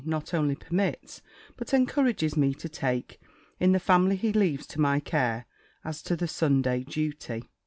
[0.03, 1.21] not only permits,
[1.55, 3.21] but encourages me to take,
[3.59, 5.45] in the family he leaves to my care,
[5.85, 7.43] as to the Sunday duty.